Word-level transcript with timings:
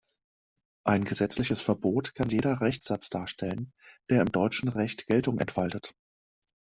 Ein 0.83 1.03
gesetzliches 1.03 1.61
Verbot 1.61 2.15
kann 2.15 2.27
jeder 2.29 2.59
Rechtssatz 2.61 3.11
darstellen, 3.11 3.71
der 4.09 4.21
im 4.23 4.31
deutschen 4.31 4.67
Recht 4.67 5.05
Geltung 5.05 5.37
entfaltet. 5.37 5.93